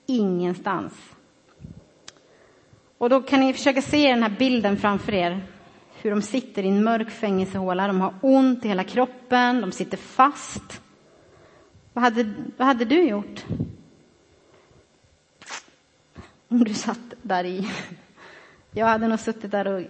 ingenstans. 0.06 1.15
Och 2.98 3.10
då 3.10 3.22
kan 3.22 3.40
ni 3.40 3.52
försöka 3.52 3.82
se 3.82 4.10
den 4.10 4.22
här 4.22 4.34
bilden 4.38 4.76
framför 4.76 5.14
er. 5.14 5.42
Hur 6.02 6.10
de 6.10 6.22
sitter 6.22 6.62
i 6.62 6.68
en 6.68 6.84
mörk 6.84 7.10
fängelsehåla. 7.10 7.86
De 7.86 8.00
har 8.00 8.14
ont 8.22 8.64
i 8.64 8.68
hela 8.68 8.84
kroppen, 8.84 9.60
de 9.60 9.72
sitter 9.72 9.96
fast. 9.96 10.82
Vad 11.92 12.04
hade, 12.04 12.32
vad 12.56 12.66
hade 12.66 12.84
du 12.84 13.02
gjort? 13.02 13.44
Om 16.48 16.64
du 16.64 16.74
satt 16.74 17.14
där 17.22 17.44
i. 17.44 17.68
Jag 18.70 18.86
hade 18.86 19.08
nog 19.08 19.20
suttit 19.20 19.50
där 19.50 19.66
och 19.66 19.82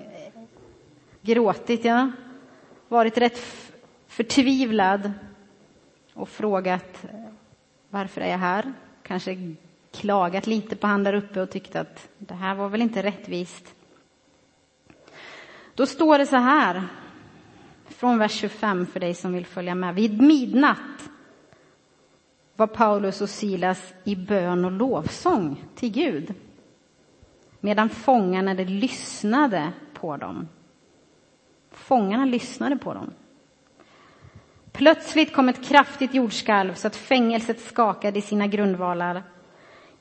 gråtit, 1.22 1.84
ja. 1.84 2.10
Varit 2.88 3.18
rätt 3.18 3.38
förtvivlad 4.06 5.12
och 6.14 6.28
frågat 6.28 7.06
varför 7.90 8.20
är 8.20 8.30
jag 8.30 8.38
här? 8.38 8.72
Kanske 9.02 9.56
klagat 10.00 10.46
lite 10.46 10.76
på 10.76 10.86
han 10.86 11.04
där 11.04 11.14
uppe 11.14 11.40
och 11.40 11.50
tyckt 11.50 11.76
att 11.76 12.08
det 12.18 12.34
här 12.34 12.54
var 12.54 12.68
väl 12.68 12.82
inte 12.82 13.02
rättvist. 13.02 13.74
Då 15.74 15.86
står 15.86 16.18
det 16.18 16.26
så 16.26 16.36
här, 16.36 16.82
från 17.88 18.18
vers 18.18 18.32
25 18.32 18.86
för 18.86 19.00
dig 19.00 19.14
som 19.14 19.32
vill 19.32 19.46
följa 19.46 19.74
med. 19.74 19.94
Vid 19.94 20.22
midnatt 20.22 21.10
var 22.56 22.66
Paulus 22.66 23.20
och 23.20 23.30
Silas 23.30 23.94
i 24.04 24.16
bön 24.16 24.64
och 24.64 24.72
lovsång 24.72 25.64
till 25.74 25.92
Gud 25.92 26.34
medan 27.60 27.88
fångarna 27.88 28.52
lyssnade 28.52 29.72
på 29.94 30.16
dem. 30.16 30.48
Fångarna 31.70 32.24
lyssnade 32.24 32.76
på 32.76 32.94
dem. 32.94 33.10
Plötsligt 34.72 35.32
kom 35.32 35.48
ett 35.48 35.64
kraftigt 35.64 36.14
jordskalv 36.14 36.74
så 36.74 36.86
att 36.86 36.96
fängelset 36.96 37.60
skakade 37.60 38.18
i 38.18 38.22
sina 38.22 38.46
grundvalar. 38.46 39.22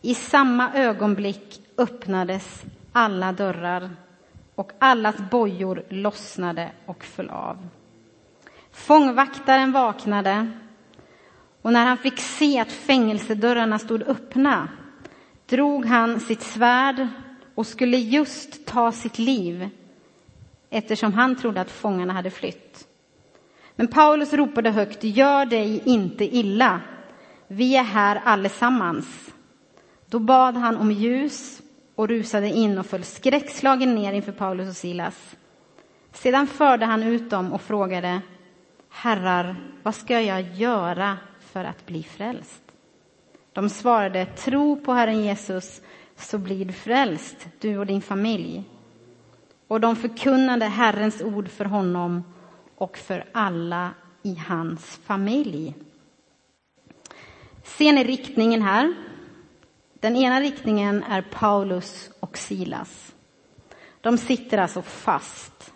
I 0.05 0.15
samma 0.15 0.73
ögonblick 0.73 1.61
öppnades 1.77 2.63
alla 2.91 3.31
dörrar 3.31 3.89
och 4.55 4.71
allas 4.79 5.15
bojor 5.31 5.83
lossnade 5.89 6.71
och 6.85 7.03
föll 7.03 7.29
av. 7.29 7.67
Fångvaktaren 8.71 9.71
vaknade 9.71 10.51
och 11.61 11.73
när 11.73 11.85
han 11.85 11.97
fick 11.97 12.19
se 12.19 12.59
att 12.59 12.71
fängelsedörrarna 12.71 13.79
stod 13.79 14.03
öppna 14.03 14.67
drog 15.45 15.85
han 15.85 16.19
sitt 16.19 16.41
svärd 16.41 17.07
och 17.55 17.67
skulle 17.67 17.97
just 17.97 18.65
ta 18.65 18.91
sitt 18.91 19.19
liv 19.19 19.69
eftersom 20.69 21.13
han 21.13 21.35
trodde 21.35 21.61
att 21.61 21.71
fångarna 21.71 22.13
hade 22.13 22.31
flytt. 22.31 22.87
Men 23.75 23.87
Paulus 23.87 24.33
ropade 24.33 24.71
högt, 24.71 25.03
gör 25.03 25.45
dig 25.45 25.81
inte 25.85 26.35
illa. 26.35 26.81
Vi 27.47 27.75
är 27.75 27.83
här 27.83 28.21
allesammans. 28.25 29.31
Då 30.07 30.19
bad 30.19 30.55
han 30.55 30.77
om 30.77 30.91
ljus 30.91 31.61
och 31.95 32.07
rusade 32.07 32.47
in 32.47 32.77
och 32.77 32.85
föll 32.85 33.03
skräckslagen 33.03 33.95
ner 33.95 34.13
inför 34.13 34.31
Paulus 34.31 34.69
och 34.69 34.75
Silas. 34.75 35.35
Sedan 36.11 36.47
förde 36.47 36.85
han 36.85 37.03
ut 37.03 37.29
dem 37.29 37.53
och 37.53 37.61
frågade, 37.61 38.21
Herrar, 38.89 39.55
vad 39.83 39.95
ska 39.95 40.21
jag 40.21 40.41
göra 40.41 41.17
för 41.39 41.63
att 41.63 41.85
bli 41.85 42.03
frälst? 42.03 42.61
De 43.53 43.69
svarade, 43.69 44.25
tro 44.25 44.81
på 44.81 44.93
Herren 44.93 45.23
Jesus 45.23 45.81
så 46.15 46.37
blir 46.37 46.65
du 46.65 46.73
frälst, 46.73 47.47
du 47.59 47.77
och 47.77 47.85
din 47.85 48.01
familj. 48.01 48.63
Och 49.67 49.81
de 49.81 49.95
förkunnade 49.95 50.65
Herrens 50.65 51.21
ord 51.21 51.49
för 51.49 51.65
honom 51.65 52.23
och 52.75 52.97
för 52.97 53.25
alla 53.31 53.89
i 54.23 54.35
hans 54.47 54.99
familj. 55.05 55.75
Ser 57.63 57.93
ni 57.93 58.03
riktningen 58.03 58.61
här? 58.61 58.93
Den 60.05 60.15
ena 60.15 60.41
riktningen 60.41 61.03
är 61.03 61.21
Paulus 61.21 62.11
och 62.19 62.37
Silas. 62.37 63.15
De 64.01 64.17
sitter 64.17 64.57
alltså 64.57 64.81
fast. 64.81 65.73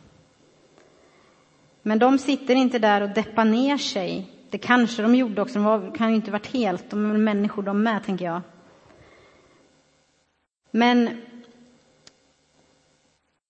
Men 1.81 1.99
de 1.99 2.17
sitter 2.17 2.55
inte 2.55 2.79
där 2.79 3.01
och 3.01 3.09
deppar 3.09 3.45
ner 3.45 3.77
sig. 3.77 4.31
Det 4.49 4.57
kanske 4.57 5.01
de 5.01 5.15
gjorde 5.15 5.41
också, 5.41 5.59
de 5.59 5.91
kan 5.91 6.09
ju 6.09 6.15
inte 6.15 6.31
varit 6.31 6.53
helt, 6.53 6.89
de 6.89 7.11
är 7.11 7.17
människor 7.17 7.63
de 7.63 7.83
med, 7.83 8.03
tänker 8.03 8.25
jag. 8.25 8.41
Men, 10.71 11.21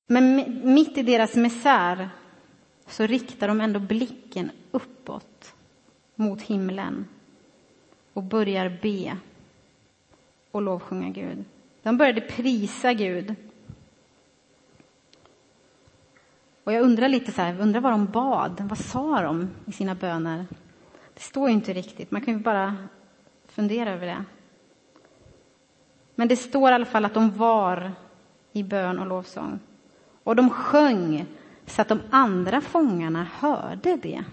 men 0.07 0.45
mitt 0.73 0.97
i 0.97 1.03
deras 1.03 1.35
misär 1.35 2.09
så 2.87 3.05
riktar 3.05 3.47
de 3.47 3.61
ändå 3.61 3.79
blicken 3.79 4.51
uppåt 4.71 5.53
mot 6.15 6.41
himlen 6.41 7.07
och 8.13 8.23
börjar 8.23 8.79
be 8.81 9.17
och 10.51 10.61
lovsjunga 10.61 11.09
Gud. 11.09 11.45
De 11.83 11.97
började 11.97 12.21
prisa 12.21 12.93
Gud. 12.93 13.35
Och 16.63 16.73
jag 16.73 16.83
undrar 16.83 17.09
lite 17.09 17.31
så 17.31 17.41
här, 17.41 17.61
undrar 17.61 17.81
vad 17.81 17.91
de 17.91 18.05
bad. 18.05 18.61
Vad 18.69 18.77
sa 18.77 19.21
de 19.21 19.49
i 19.65 19.71
sina 19.71 19.95
böner? 19.95 20.45
Det 21.13 21.21
står 21.21 21.49
ju 21.49 21.53
inte 21.53 21.73
riktigt. 21.73 22.11
Man 22.11 22.21
kan 22.21 22.33
ju 22.33 22.39
bara 22.39 22.75
fundera 23.47 23.91
över 23.91 24.07
det. 24.07 24.23
Men 26.15 26.27
det 26.27 26.35
står 26.35 26.71
i 26.71 26.73
alla 26.73 26.85
fall 26.85 27.05
att 27.05 27.13
de 27.13 27.31
var 27.31 27.91
i 28.53 28.63
bön 28.63 28.99
och 28.99 29.07
lovsång. 29.07 29.59
Och 30.23 30.35
de 30.35 30.49
sjöng 30.49 31.25
så 31.65 31.81
att 31.81 31.87
de 31.87 31.99
andra 32.09 32.61
fångarna 32.61 33.27
hörde 33.33 33.95
det. 33.95 34.23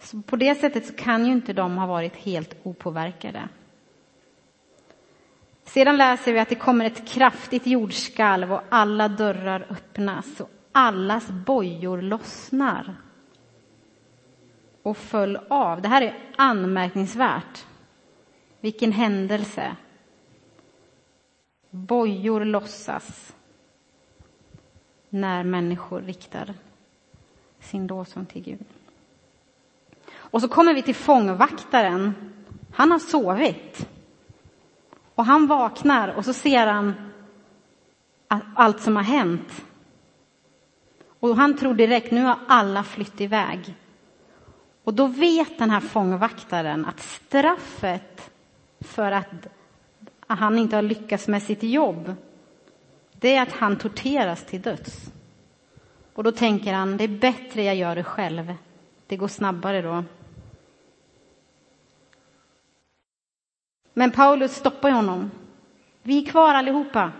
Så 0.00 0.22
på 0.22 0.36
det 0.36 0.54
sättet 0.54 0.86
så 0.86 0.92
kan 0.92 1.26
ju 1.26 1.32
inte 1.32 1.52
de 1.52 1.76
ha 1.76 1.86
varit 1.86 2.16
helt 2.16 2.56
opåverkade. 2.62 3.48
Sedan 5.74 5.96
läser 5.96 6.32
vi 6.32 6.38
att 6.38 6.48
det 6.48 6.54
kommer 6.54 6.84
ett 6.84 7.08
kraftigt 7.08 7.66
jordskalv 7.66 8.52
och 8.52 8.62
alla 8.68 9.08
dörrar 9.08 9.66
öppnas 9.70 10.40
och 10.40 10.50
allas 10.72 11.28
bojor 11.28 12.02
lossnar 12.02 12.96
och 14.82 14.96
föll 14.96 15.38
av. 15.48 15.82
Det 15.82 15.88
här 15.88 16.02
är 16.02 16.18
anmärkningsvärt. 16.36 17.66
Vilken 18.60 18.92
händelse. 18.92 19.76
Bojor 21.70 22.44
lossas 22.44 23.34
när 25.08 25.44
människor 25.44 26.00
riktar 26.00 26.54
sin 27.60 27.86
lovsång 27.86 28.26
till 28.26 28.42
Gud. 28.42 28.66
Och 30.14 30.40
så 30.40 30.48
kommer 30.48 30.74
vi 30.74 30.82
till 30.82 30.94
fångvaktaren. 30.94 32.14
Han 32.72 32.90
har 32.90 32.98
sovit. 32.98 33.88
Och 35.14 35.24
han 35.24 35.46
vaknar 35.46 36.08
och 36.08 36.24
så 36.24 36.32
ser 36.32 36.66
han 36.66 36.94
allt 38.54 38.80
som 38.80 38.96
har 38.96 39.02
hänt. 39.02 39.64
Och 41.20 41.36
han 41.36 41.56
tror 41.56 41.74
direkt, 41.74 42.12
nu 42.12 42.22
har 42.22 42.38
alla 42.48 42.82
flytt 42.82 43.20
iväg. 43.20 43.74
Och 44.84 44.94
då 44.94 45.06
vet 45.06 45.58
den 45.58 45.70
här 45.70 45.80
fångvaktaren 45.80 46.84
att 46.86 47.00
straffet 47.00 48.30
för 48.80 49.12
att 49.12 49.46
han 50.26 50.58
inte 50.58 50.76
har 50.76 50.82
lyckats 50.82 51.28
med 51.28 51.42
sitt 51.42 51.62
jobb, 51.62 52.14
det 53.12 53.36
är 53.36 53.42
att 53.42 53.52
han 53.52 53.76
torteras 53.76 54.44
till 54.44 54.62
döds. 54.62 55.12
Och 56.14 56.24
då 56.24 56.32
tänker 56.32 56.72
han, 56.72 56.96
det 56.96 57.04
är 57.04 57.08
bättre 57.08 57.62
jag 57.62 57.76
gör 57.76 57.96
det 57.96 58.04
själv. 58.04 58.54
Det 59.06 59.16
går 59.16 59.28
snabbare 59.28 59.82
då. 59.82 60.04
Men 63.94 64.10
Paulus 64.10 64.56
stoppar 64.56 64.90
honom. 64.90 65.30
Vi 66.02 66.22
är 66.22 66.26
kvar 66.26 66.54
allihopa. 66.54 67.12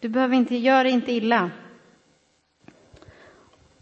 Du 0.00 0.08
behöver 0.08 0.36
inte, 0.36 0.56
gör 0.56 0.84
det 0.84 0.90
inte 0.90 1.12
illa. 1.12 1.50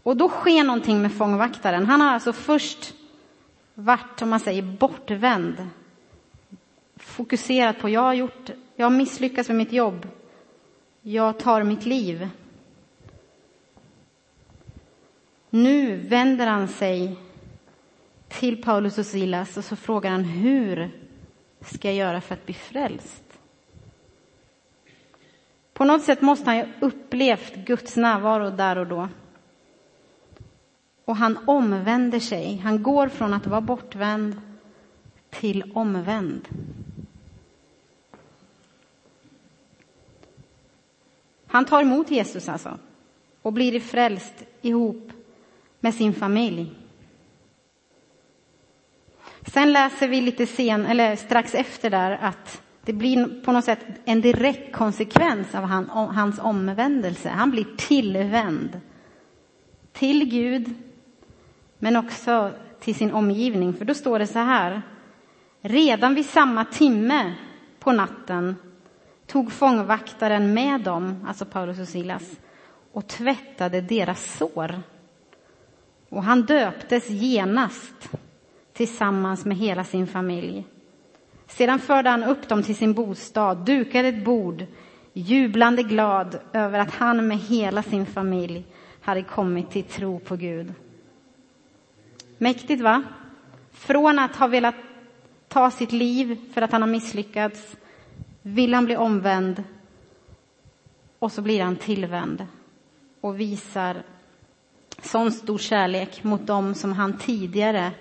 Och 0.03 0.17
då 0.17 0.29
sker 0.29 0.63
någonting 0.63 1.01
med 1.01 1.13
fångvaktaren. 1.13 1.85
Han 1.85 2.01
har 2.01 2.09
alltså 2.09 2.33
först 2.33 2.93
varit, 3.73 4.21
om 4.21 4.29
man 4.29 4.39
säger, 4.39 4.61
bortvänd. 4.61 5.69
Fokuserat 6.95 7.79
på, 7.79 7.89
jag 7.89 8.01
har 8.01 8.13
gjort, 8.13 8.49
jag 8.75 8.85
har 8.85 8.91
misslyckats 8.91 9.49
med 9.49 9.57
mitt 9.57 9.71
jobb. 9.71 10.07
Jag 11.01 11.39
tar 11.39 11.63
mitt 11.63 11.85
liv. 11.85 12.29
Nu 15.49 15.95
vänder 15.95 16.47
han 16.47 16.67
sig 16.67 17.15
till 18.27 18.63
Paulus 18.63 18.97
och 18.97 19.05
Silas 19.05 19.57
och 19.57 19.65
så 19.65 19.75
frågar 19.75 20.11
han 20.11 20.23
hur 20.23 20.98
ska 21.61 21.87
jag 21.87 21.97
göra 21.97 22.21
för 22.21 22.33
att 22.33 22.45
bli 22.45 22.53
frälst? 22.53 23.23
På 25.73 25.85
något 25.85 26.03
sätt 26.03 26.21
måste 26.21 26.45
han 26.45 26.57
ju 26.57 26.65
upplevt 26.79 27.55
Guds 27.55 27.95
närvaro 27.95 28.49
där 28.49 28.77
och 28.77 28.87
då. 28.87 29.09
Och 31.05 31.15
han 31.15 31.39
omvänder 31.47 32.19
sig. 32.19 32.57
Han 32.57 32.83
går 32.83 33.07
från 33.07 33.33
att 33.33 33.47
vara 33.47 33.61
bortvänd 33.61 34.41
till 35.29 35.71
omvänd. 35.75 36.47
Han 41.47 41.65
tar 41.65 41.81
emot 41.81 42.11
Jesus 42.11 42.49
alltså 42.49 42.77
och 43.41 43.53
blir 43.53 43.79
frälst 43.79 44.33
ihop 44.61 45.11
med 45.79 45.93
sin 45.95 46.13
familj. 46.13 46.78
Sen 49.53 49.73
läser 49.73 50.07
vi 50.07 50.21
lite 50.21 50.45
sen, 50.45 50.85
eller 50.85 51.15
strax 51.15 51.55
efter 51.55 51.89
där 51.89 52.11
att 52.21 52.61
det 52.85 52.93
blir 52.93 53.41
på 53.41 53.51
något 53.51 53.65
sätt 53.65 53.85
en 54.05 54.21
direkt 54.21 54.75
konsekvens 54.75 55.55
av 55.55 55.63
han, 55.63 55.89
hans 55.89 56.39
omvändelse. 56.39 57.29
Han 57.29 57.51
blir 57.51 57.65
tillvänd 57.77 58.81
till 59.93 60.29
Gud, 60.29 60.73
men 61.79 61.95
också 61.95 62.51
till 62.79 62.95
sin 62.95 63.13
omgivning. 63.13 63.73
För 63.73 63.85
då 63.85 63.93
står 63.93 64.19
det 64.19 64.27
så 64.27 64.39
här. 64.39 64.81
Redan 65.61 66.15
vid 66.15 66.25
samma 66.25 66.65
timme 66.65 67.33
på 67.79 67.91
natten 67.91 68.55
tog 69.27 69.51
fångvaktaren 69.51 70.53
med 70.53 70.81
dem, 70.81 71.25
alltså 71.27 71.45
Paulus 71.45 71.79
och 71.79 71.87
Silas, 71.87 72.39
och 72.91 73.07
tvättade 73.07 73.81
deras 73.81 74.37
sår. 74.37 74.81
Och 76.09 76.23
han 76.23 76.41
döptes 76.41 77.09
genast 77.09 78.09
tillsammans 78.79 79.45
med 79.45 79.57
hela 79.57 79.83
sin 79.83 80.07
familj. 80.07 80.65
Sedan 81.47 81.79
förde 81.79 82.09
han 82.09 82.23
upp 82.23 82.47
dem 82.47 82.63
till 82.63 82.75
sin 82.75 82.93
bostad, 82.93 83.57
dukade 83.57 84.07
ett 84.07 84.25
bord, 84.25 84.65
jublande 85.13 85.83
glad 85.83 86.39
över 86.53 86.79
att 86.79 86.91
han 86.91 87.27
med 87.27 87.37
hela 87.37 87.83
sin 87.83 88.05
familj 88.05 88.65
hade 89.01 89.23
kommit 89.23 89.71
till 89.71 89.83
tro 89.83 90.19
på 90.19 90.35
Gud. 90.35 90.73
Mäktigt, 92.37 92.81
va? 92.81 93.03
Från 93.71 94.19
att 94.19 94.35
ha 94.35 94.47
velat 94.47 94.75
ta 95.47 95.71
sitt 95.71 95.91
liv 95.91 96.37
för 96.53 96.61
att 96.61 96.71
han 96.71 96.81
har 96.81 96.89
misslyckats 96.89 97.77
vill 98.41 98.73
han 98.73 98.85
bli 98.85 98.97
omvänd 98.97 99.63
och 101.19 101.31
så 101.31 101.41
blir 101.41 101.63
han 101.63 101.75
tillvänd 101.75 102.45
och 103.21 103.39
visar 103.39 104.03
sån 105.01 105.31
stor 105.31 105.57
kärlek 105.57 106.23
mot 106.23 106.47
dem 106.47 106.73
som 106.73 106.93
han 106.93 107.17
tidigare 107.17 107.91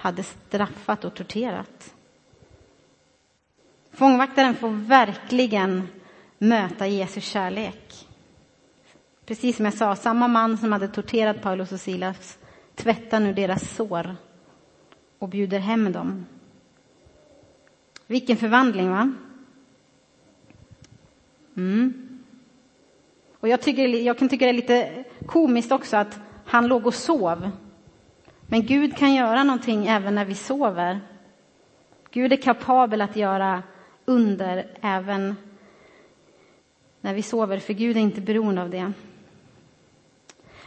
hade 0.00 0.22
straffat 0.22 1.04
och 1.04 1.14
torterat. 1.14 1.94
Fångvaktaren 3.92 4.54
får 4.54 4.70
verkligen 4.70 5.88
möta 6.38 6.86
Jesu 6.86 7.20
kärlek. 7.20 8.08
Precis 9.26 9.56
som 9.56 9.64
jag 9.64 9.74
sa, 9.74 9.96
samma 9.96 10.28
man 10.28 10.58
som 10.58 10.72
hade 10.72 10.88
torterat 10.88 11.42
Paulus 11.42 11.72
och 11.72 11.80
Silas 11.80 12.38
tvättar 12.74 13.20
nu 13.20 13.32
deras 13.32 13.76
sår 13.76 14.16
och 15.18 15.28
bjuder 15.28 15.58
hem 15.58 15.92
dem. 15.92 16.26
Vilken 18.06 18.36
förvandling, 18.36 18.90
va? 18.90 19.12
Mm. 21.56 21.92
Och 23.40 23.48
jag, 23.48 23.60
tycker, 23.60 23.88
jag 23.88 24.18
kan 24.18 24.28
tycka 24.28 24.44
det 24.44 24.50
är 24.50 24.54
lite 24.54 25.04
komiskt 25.26 25.72
också 25.72 25.96
att 25.96 26.20
han 26.44 26.66
låg 26.66 26.86
och 26.86 26.94
sov. 26.94 27.50
Men 28.50 28.66
Gud 28.66 28.96
kan 28.96 29.14
göra 29.14 29.44
någonting 29.44 29.86
även 29.86 30.14
när 30.14 30.24
vi 30.24 30.34
sover. 30.34 31.00
Gud 32.10 32.32
är 32.32 32.36
kapabel 32.36 33.00
att 33.00 33.16
göra 33.16 33.62
under 34.04 34.66
även 34.80 35.36
när 37.00 37.14
vi 37.14 37.22
sover, 37.22 37.58
för 37.58 37.72
Gud 37.72 37.96
är 37.96 38.00
inte 38.00 38.20
beroende 38.20 38.62
av 38.62 38.70
det. 38.70 38.92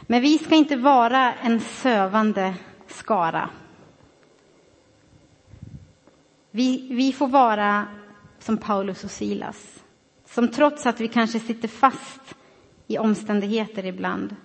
Men 0.02 0.22
vi 0.22 0.38
ska 0.38 0.54
inte 0.54 0.76
vara 0.76 1.32
en 1.32 1.60
sövande 1.60 2.54
skara. 2.86 3.50
Vi, 6.50 6.88
vi 6.90 7.12
får 7.12 7.28
vara 7.28 7.86
som 8.38 8.56
Paulus 8.56 9.04
och 9.04 9.10
Silas, 9.10 9.84
som 10.24 10.48
trots 10.48 10.86
att 10.86 11.00
vi 11.00 11.08
kanske 11.08 11.40
sitter 11.40 11.68
fast 11.68 12.34
i 12.86 12.98
omständigheter 12.98 13.86
ibland, 13.86 14.36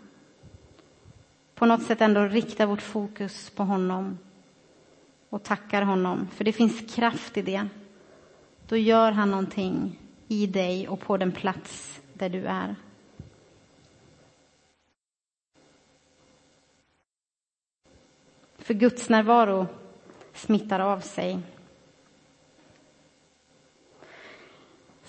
på 1.60 1.66
något 1.66 1.84
sätt 1.84 2.02
ändå 2.02 2.24
riktar 2.24 2.66
vårt 2.66 2.82
fokus 2.82 3.50
på 3.50 3.64
honom 3.64 4.20
och 5.30 5.44
tackar 5.44 5.82
honom, 5.82 6.28
för 6.34 6.44
det 6.44 6.54
finns 6.54 6.96
kraft 6.96 7.38
i 7.38 7.42
det. 7.42 7.68
Då 8.68 8.78
gör 8.78 9.12
han 9.12 9.32
någonting 9.32 10.00
i 10.28 10.48
dig 10.48 10.88
och 10.88 11.00
på 11.00 11.18
den 11.18 11.32
plats 11.32 12.02
där 12.14 12.30
du 12.30 12.46
är. 12.46 12.76
För 18.58 18.74
Guds 18.74 19.10
närvaro 19.10 19.68
smittar 20.34 20.80
av 20.80 21.00
sig. 21.00 21.40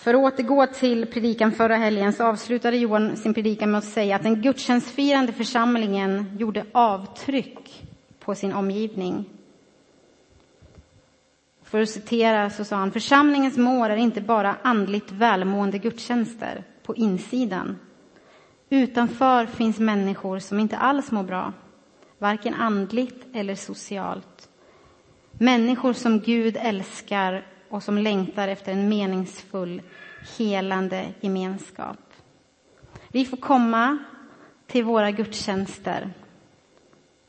För 0.01 0.15
att 0.15 0.21
återgå 0.21 0.67
till 0.67 1.07
predikan 1.07 1.53
förra 1.53 1.77
helgen 1.77 2.13
så 2.13 2.25
avslutade 2.25 2.77
Johan 2.77 3.17
sin 3.17 3.35
predikan 3.35 3.71
med 3.71 3.79
att 3.79 3.85
säga 3.85 4.17
att 4.17 4.23
den 4.23 4.43
gudstjänstfirande 4.43 5.33
församlingen 5.33 6.37
gjorde 6.39 6.67
avtryck 6.73 7.89
på 8.19 8.35
sin 8.35 8.53
omgivning. 8.53 9.25
För 11.63 11.81
att 11.81 11.89
citera 11.89 12.51
så 12.51 12.65
sa 12.65 12.77
han, 12.77 12.93
församlingens 12.93 13.57
mål 13.57 13.91
är 13.91 13.97
inte 13.97 14.21
bara 14.21 14.57
andligt 14.63 15.13
välmående 15.13 15.79
gudstjänster 15.79 16.65
på 16.83 16.97
insidan. 16.97 17.79
Utanför 18.71 19.47
finns 19.47 19.79
människor 19.79 20.39
som 20.39 20.61
inte 20.61 20.77
alls 20.77 21.11
mår 21.11 21.23
bra, 21.23 21.53
varken 22.19 22.55
andligt 22.55 23.27
eller 23.35 23.55
socialt. 23.55 24.49
Människor 25.33 25.93
som 25.93 26.21
Gud 26.21 26.57
älskar 26.61 27.50
och 27.71 27.83
som 27.83 27.99
längtar 27.99 28.49
efter 28.49 28.73
en 28.73 28.89
meningsfull, 28.89 29.83
helande 30.39 31.09
gemenskap. 31.21 31.99
Vi 33.09 33.25
får 33.25 33.37
komma 33.37 33.99
till 34.67 34.85
våra 34.85 35.11
gudstjänster 35.11 36.13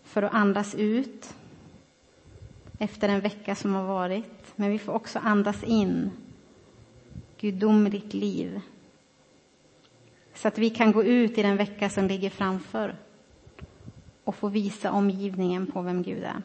för 0.03 0.23
att 0.23 0.33
andas 0.33 0.75
ut 0.75 1.33
efter 2.77 3.09
en 3.09 3.19
vecka 3.19 3.55
som 3.55 3.73
har 3.73 3.83
varit. 3.83 4.53
Men 4.55 4.71
vi 4.71 4.79
får 4.79 4.93
också 4.93 5.19
andas 5.19 5.63
in 5.63 6.11
gudomligt 7.39 8.13
liv. 8.13 8.61
Så 10.33 10.47
att 10.47 10.57
vi 10.57 10.69
kan 10.69 10.91
gå 10.91 11.03
ut 11.03 11.37
i 11.37 11.41
den 11.41 11.57
vecka 11.57 11.89
som 11.89 12.07
ligger 12.07 12.29
framför 12.29 12.95
och 14.23 14.35
få 14.35 14.47
visa 14.47 14.91
omgivningen 14.91 15.71
på 15.71 15.81
vem 15.81 16.03
Gud 16.03 16.23
är. 16.23 16.41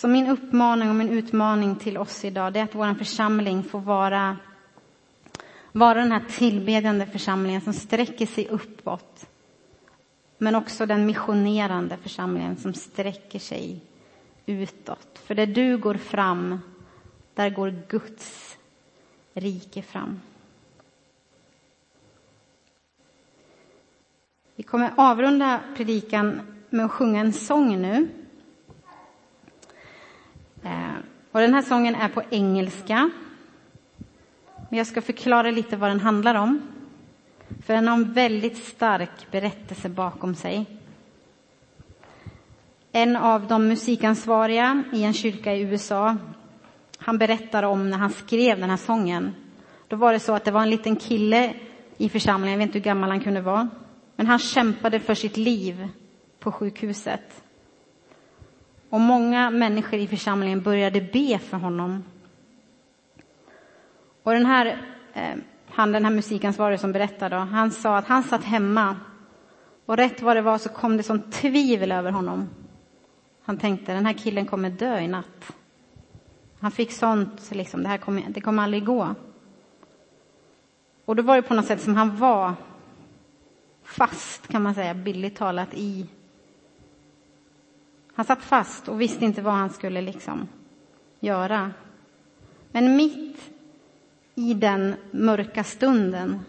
Så 0.00 0.08
min 0.08 0.26
uppmaning 0.26 0.88
och 0.88 0.94
min 0.94 1.08
utmaning 1.08 1.76
till 1.76 1.98
oss 1.98 2.24
idag 2.24 2.52
det 2.52 2.60
är 2.60 2.64
att 2.64 2.74
vår 2.74 2.94
församling 2.94 3.62
får 3.62 3.80
vara, 3.80 4.36
vara 5.72 5.98
den 5.98 6.12
här 6.12 6.24
tillbedjande 6.28 7.06
församlingen 7.06 7.60
som 7.60 7.72
sträcker 7.72 8.26
sig 8.26 8.48
uppåt. 8.48 9.26
Men 10.38 10.54
också 10.54 10.86
den 10.86 11.06
missionerande 11.06 11.96
församlingen 11.96 12.56
som 12.56 12.74
sträcker 12.74 13.38
sig 13.38 13.80
utåt. 14.46 15.18
För 15.24 15.34
där 15.34 15.46
du 15.46 15.78
går 15.78 15.94
fram, 15.94 16.60
där 17.34 17.50
går 17.50 17.82
Guds 17.88 18.58
rike 19.34 19.82
fram. 19.82 20.20
Vi 24.56 24.62
kommer 24.62 24.92
avrunda 24.96 25.60
predikan 25.76 26.40
med 26.70 26.86
att 26.86 26.92
sjunga 26.92 27.20
en 27.20 27.32
sång 27.32 27.82
nu. 27.82 28.08
Eh, 30.62 30.96
och 31.32 31.40
den 31.40 31.54
här 31.54 31.62
sången 31.62 31.94
är 31.94 32.08
på 32.08 32.22
engelska. 32.30 33.10
Men 34.68 34.78
jag 34.78 34.86
ska 34.86 35.02
förklara 35.02 35.50
lite 35.50 35.76
vad 35.76 35.90
den 35.90 36.00
handlar 36.00 36.34
om. 36.34 36.62
För 37.66 37.74
den 37.74 37.88
har 37.88 37.94
en 37.94 38.12
väldigt 38.12 38.64
stark 38.64 39.30
berättelse 39.30 39.88
bakom 39.88 40.34
sig. 40.34 40.66
En 42.92 43.16
av 43.16 43.46
de 43.46 43.68
musikansvariga 43.68 44.82
i 44.92 45.02
en 45.02 45.12
kyrka 45.12 45.54
i 45.54 45.60
USA, 45.60 46.16
han 46.98 47.18
berättar 47.18 47.62
om 47.62 47.90
när 47.90 47.98
han 47.98 48.10
skrev 48.10 48.60
den 48.60 48.70
här 48.70 48.76
sången. 48.76 49.34
Då 49.88 49.96
var 49.96 50.12
det 50.12 50.20
så 50.20 50.32
att 50.32 50.44
det 50.44 50.50
var 50.50 50.62
en 50.62 50.70
liten 50.70 50.96
kille 50.96 51.54
i 51.96 52.08
församlingen, 52.08 52.52
jag 52.52 52.58
vet 52.58 52.66
inte 52.66 52.78
hur 52.78 52.84
gammal 52.84 53.10
han 53.10 53.20
kunde 53.20 53.40
vara. 53.40 53.68
Men 54.16 54.26
han 54.26 54.38
kämpade 54.38 55.00
för 55.00 55.14
sitt 55.14 55.36
liv 55.36 55.88
på 56.38 56.52
sjukhuset. 56.52 57.42
Och 58.90 59.00
många 59.00 59.50
människor 59.50 59.98
i 59.98 60.06
församlingen 60.06 60.62
började 60.62 61.00
be 61.00 61.38
för 61.38 61.56
honom. 61.56 62.04
Och 64.22 64.32
den 64.32 64.46
här, 64.46 64.66
eh, 65.12 65.36
han, 65.68 65.92
den 65.92 66.04
här 66.04 66.12
musikansvarige 66.12 66.78
som 66.78 66.92
berättade, 66.92 67.36
han 67.36 67.70
sa 67.70 67.96
att 67.96 68.06
han 68.06 68.22
satt 68.22 68.44
hemma 68.44 68.96
och 69.86 69.96
rätt 69.96 70.22
vad 70.22 70.36
det 70.36 70.42
var 70.42 70.58
så 70.58 70.68
kom 70.68 70.96
det 70.96 71.02
som 71.02 71.20
tvivel 71.20 71.92
över 71.92 72.10
honom. 72.10 72.48
Han 73.42 73.58
tänkte, 73.58 73.92
den 73.92 74.06
här 74.06 74.12
killen 74.12 74.46
kommer 74.46 74.70
dö 74.70 74.98
i 74.98 75.08
natt. 75.08 75.52
Han 76.60 76.70
fick 76.70 76.92
sånt, 76.92 77.50
liksom, 77.50 77.82
det 77.82 77.88
här 77.88 77.98
kommer, 77.98 78.24
det 78.28 78.40
kommer 78.40 78.62
aldrig 78.62 78.84
gå. 78.84 79.14
Och 81.04 81.16
då 81.16 81.22
var 81.22 81.36
det 81.36 81.42
på 81.42 81.54
något 81.54 81.66
sätt 81.66 81.80
som 81.80 81.96
han 81.96 82.16
var 82.16 82.54
fast, 83.84 84.48
kan 84.48 84.62
man 84.62 84.74
säga, 84.74 84.94
billigt 84.94 85.36
talat, 85.36 85.74
i... 85.74 86.06
Han 88.20 88.24
satt 88.24 88.42
fast 88.42 88.88
och 88.88 89.00
visste 89.00 89.24
inte 89.24 89.42
vad 89.42 89.54
han 89.54 89.70
skulle 89.70 90.00
liksom 90.00 90.48
göra. 91.20 91.72
Men 92.72 92.96
mitt 92.96 93.50
i 94.34 94.54
den 94.54 94.94
mörka 95.10 95.64
stunden 95.64 96.40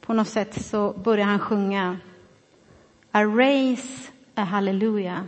på 0.00 0.14
något 0.14 0.28
sätt 0.28 0.64
så 0.64 0.92
börjar 0.92 1.26
han 1.26 1.38
sjunga 1.38 1.96
I 3.14 3.18
raise 3.18 4.12
a 4.34 4.44
hallelujah. 4.44 5.20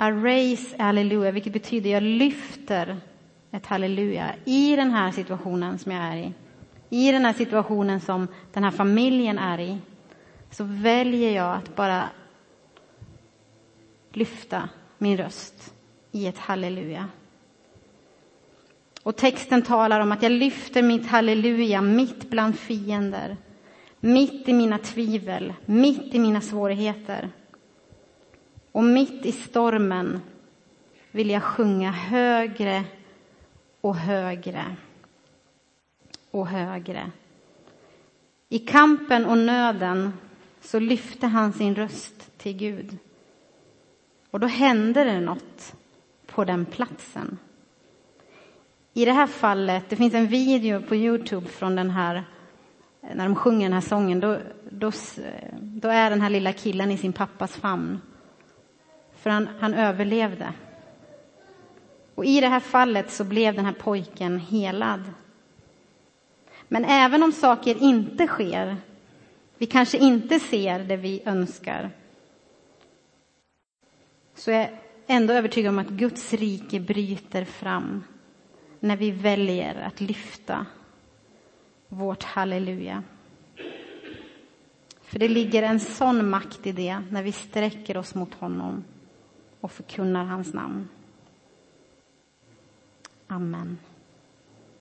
I 0.00 0.10
raise 0.10 0.76
a 0.78 0.82
hallelujah, 0.82 1.32
vilket 1.32 1.52
betyder 1.52 1.90
jag 1.90 2.02
lyfter 2.02 2.96
ett 3.50 3.66
halleluja 3.66 4.34
i 4.44 4.76
den 4.76 4.90
här 4.90 5.10
situationen 5.10 5.78
som 5.78 5.92
jag 5.92 6.04
är 6.04 6.16
i 6.16 6.32
i 6.88 7.12
den 7.12 7.24
här 7.24 7.32
situationen 7.32 8.00
som 8.00 8.28
den 8.52 8.64
här 8.64 8.70
familjen 8.70 9.38
är 9.38 9.60
i, 9.60 9.78
så 10.50 10.64
väljer 10.64 11.30
jag 11.30 11.56
att 11.56 11.76
bara 11.76 12.08
lyfta 14.16 14.68
min 14.98 15.16
röst 15.16 15.74
i 16.12 16.26
ett 16.26 16.38
halleluja. 16.38 17.08
Och 19.02 19.16
texten 19.16 19.62
talar 19.62 20.00
om 20.00 20.12
att 20.12 20.22
jag 20.22 20.32
lyfter 20.32 20.82
mitt 20.82 21.06
halleluja 21.06 21.82
mitt 21.82 22.30
bland 22.30 22.58
fiender, 22.58 23.36
mitt 24.00 24.48
i 24.48 24.52
mina 24.52 24.78
tvivel, 24.78 25.54
mitt 25.66 26.14
i 26.14 26.18
mina 26.18 26.40
svårigheter. 26.40 27.30
Och 28.72 28.84
mitt 28.84 29.26
i 29.26 29.32
stormen 29.32 30.20
vill 31.10 31.30
jag 31.30 31.42
sjunga 31.42 31.90
högre 31.90 32.84
och 33.80 33.96
högre 33.96 34.76
och 36.30 36.46
högre. 36.46 37.10
I 38.48 38.58
kampen 38.58 39.26
och 39.26 39.38
nöden 39.38 40.12
så 40.60 40.78
lyfte 40.78 41.26
han 41.26 41.52
sin 41.52 41.74
röst 41.74 42.38
till 42.38 42.56
Gud. 42.56 42.98
Och 44.32 44.40
då 44.40 44.46
hände 44.46 45.04
det 45.04 45.20
något 45.20 45.74
på 46.26 46.44
den 46.44 46.64
platsen. 46.64 47.38
I 48.94 49.04
det 49.04 49.12
här 49.12 49.26
fallet, 49.26 49.84
det 49.88 49.96
finns 49.96 50.14
en 50.14 50.26
video 50.26 50.82
på 50.82 50.96
Youtube 50.96 51.48
från 51.48 51.76
den 51.76 51.90
här, 51.90 52.24
när 53.00 53.24
de 53.24 53.34
sjunger 53.34 53.64
den 53.64 53.72
här 53.72 53.80
sången, 53.80 54.20
då, 54.20 54.38
då, 54.70 54.92
då 55.60 55.88
är 55.88 56.10
den 56.10 56.20
här 56.20 56.30
lilla 56.30 56.52
killen 56.52 56.90
i 56.90 56.98
sin 56.98 57.12
pappas 57.12 57.56
famn. 57.56 58.00
För 59.16 59.30
han, 59.30 59.48
han 59.60 59.74
överlevde. 59.74 60.52
Och 62.14 62.24
i 62.24 62.40
det 62.40 62.48
här 62.48 62.60
fallet 62.60 63.10
så 63.10 63.24
blev 63.24 63.54
den 63.54 63.64
här 63.64 63.72
pojken 63.72 64.38
helad. 64.38 65.02
Men 66.68 66.84
även 66.84 67.22
om 67.22 67.32
saker 67.32 67.82
inte 67.82 68.26
sker, 68.26 68.76
vi 69.58 69.66
kanske 69.66 69.98
inte 69.98 70.40
ser 70.40 70.78
det 70.78 70.96
vi 70.96 71.22
önskar, 71.24 71.90
så 74.34 74.50
är 74.50 74.60
jag 74.60 74.70
ändå 75.06 75.32
övertygad 75.32 75.68
om 75.68 75.78
att 75.78 75.88
Guds 75.88 76.32
rike 76.32 76.80
bryter 76.80 77.44
fram 77.44 78.04
när 78.80 78.96
vi 78.96 79.10
väljer 79.10 79.74
att 79.74 80.00
lyfta 80.00 80.66
vårt 81.88 82.22
halleluja. 82.22 83.02
För 85.02 85.18
det 85.18 85.28
ligger 85.28 85.62
en 85.62 85.80
sån 85.80 86.30
makt 86.30 86.66
i 86.66 86.72
det 86.72 87.02
när 87.10 87.22
vi 87.22 87.32
sträcker 87.32 87.96
oss 87.96 88.14
mot 88.14 88.34
honom 88.34 88.84
och 89.60 89.72
förkunnar 89.72 90.24
hans 90.24 90.54
namn. 90.54 90.88
Amen. 93.26 93.78